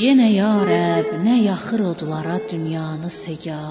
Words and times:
Yenə 0.00 0.28
ya 0.32 0.52
Rəbb, 0.68 1.08
nə 1.24 1.34
yaxır 1.48 1.80
odlara 1.90 2.36
dünyanı 2.50 3.10
sega. 3.22 3.64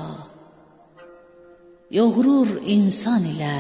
Yoğurur 1.94 2.50
insan 2.76 3.30
ilə 3.30 3.56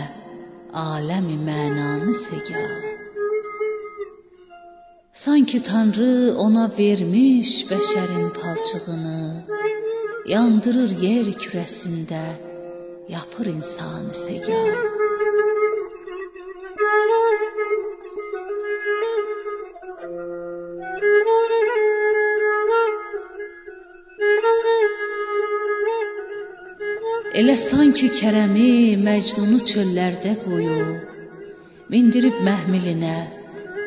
aləmi 0.73 1.37
mənanı 1.47 2.13
sega. 2.25 2.88
Sanki 5.25 5.59
Tanrı 5.63 6.35
ona 6.37 6.65
vermiş 6.79 7.49
bəşərin 7.69 8.27
palçığını, 8.39 9.23
yandırır 10.33 10.91
yer 11.05 11.27
kürəsində, 11.43 12.21
yapır 13.15 13.49
insanı 13.51 14.13
segah. 14.25 14.69
Elə 27.39 27.57
sanki 27.65 28.07
Kərəmi, 28.21 28.71
Məcnunu 29.03 29.59
çöllərdə 29.71 30.37
qoyub, 30.45 30.95
mindirib 31.91 32.39
məhmilinə 32.47 33.38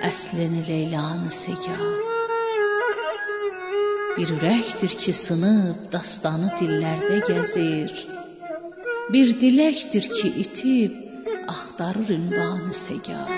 əslini 0.08 0.62
Leylanı 0.68 1.30
segah. 1.44 1.84
Bir 4.16 4.32
ürəkdir 4.36 4.96
ki, 5.02 5.12
sınıb 5.24 5.86
dastanı 5.92 6.50
dillərdə 6.58 7.18
gəzir. 7.28 7.92
Bir 9.12 9.32
diləkdir 9.42 10.08
ki, 10.16 10.28
itib 10.44 10.92
axtarır 11.54 12.08
ünvanı 12.18 12.74
segah. 12.86 13.30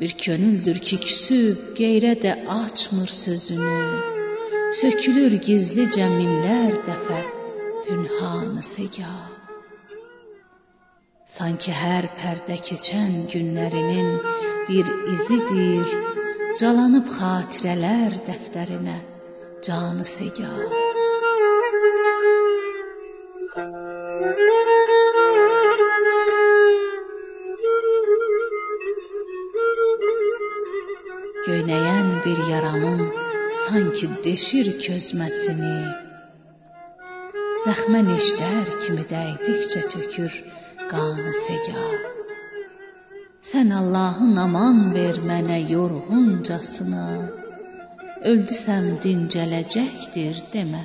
Bir 0.00 0.12
könüldür 0.24 0.78
ki, 0.86 0.96
küsüb 1.06 1.76
qeyrə 1.78 2.14
də 2.24 2.32
açmır 2.60 3.12
sözünü. 3.24 4.19
Sökülür 4.70 5.32
gizlicə 5.42 6.04
minlər 6.12 6.76
dəfə 6.86 7.16
pünhanı 7.82 8.62
segah. 8.62 9.24
Sanki 11.26 11.72
hər 11.74 12.06
pərdə 12.20 12.54
keçən 12.68 13.16
günlərinin 13.32 14.12
bir 14.68 14.90
izidir, 15.14 15.90
calanıb 16.60 17.10
xatirələr 17.16 18.14
dəftərinə 18.28 18.94
canı 19.66 20.06
segah. 20.06 20.62
Göynəyən 31.48 32.14
bir 32.22 32.46
yaranın 32.52 33.29
sanki 33.64 34.08
deşir 34.24 34.68
közməsini. 34.84 35.76
Zəxmə 37.64 38.00
neştər 38.08 38.70
kimi 38.82 39.04
dəydikcə 39.12 39.82
tökür 39.92 40.38
qanı 40.92 41.34
segah. 41.44 42.08
Sən 43.50 43.72
Allahın 43.80 44.36
aman 44.46 44.82
ver 44.96 45.20
mənə 45.30 45.60
yorğuncasına. 45.74 47.06
Öldüsəm 48.32 48.90
dincələcəkdir 49.04 50.44
demə 50.52 50.84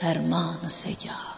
fərmanı 0.00 0.74
segah. 0.82 1.33